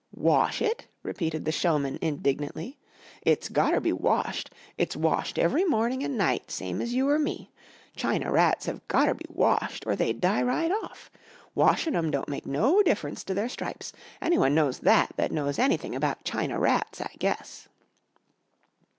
[0.17, 2.79] "Wash it?" repeated the showman indignantly.
[3.21, 4.49] "It's gotter be washed.
[4.75, 7.51] It's washed every morning an' night same as you or me.
[7.95, 11.11] China rats have gotter be washed or they'd die right off.
[11.53, 13.93] Washin' 'em don't make no difference to their stripes.
[14.23, 17.67] Anyone knows that that knows anything about China rats, I guess."